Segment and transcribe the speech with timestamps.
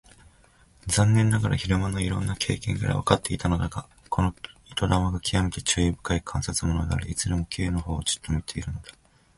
[0.89, 4.33] 残念ながら昼間のいろいろな経験からわかっていたのだが、この
[4.65, 8.89] 糸玉がきわめて注意深い観察者であり、いつでも Ｋ のほうをじっと見ているのだ。